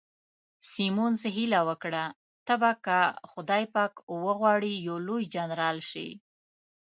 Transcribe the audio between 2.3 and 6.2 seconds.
ته به که خدای پاک وغواړي یو لوی جنرال شې.